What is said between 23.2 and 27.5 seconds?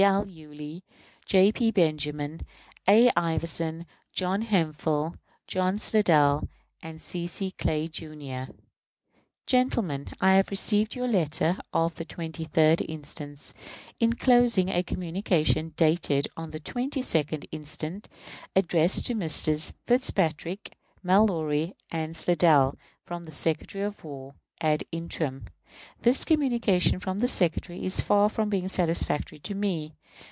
the Secretary of War ad interim. This communication from the